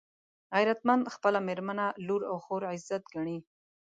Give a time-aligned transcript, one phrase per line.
[0.55, 3.37] غیرتمند خپله مېرمنه، لور او خور عزت ګڼي